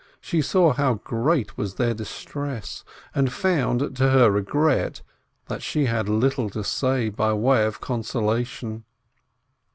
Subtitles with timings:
[0.19, 5.03] She saw how great was their distress, and found, to her regret,
[5.45, 8.85] that she had little to say by way of consolation.